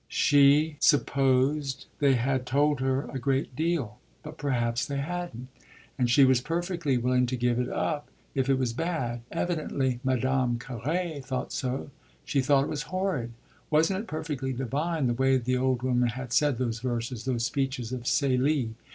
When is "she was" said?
6.09-6.41